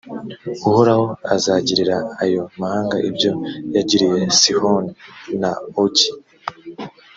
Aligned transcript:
uhoraho 0.69 1.05
azagirira 1.35 1.97
ayo 2.23 2.43
mahanga 2.61 2.95
ibyo 3.09 3.31
yagiriye 3.75 4.21
sihoni 4.39 4.91
na 5.41 5.51
ogi, 5.81 6.09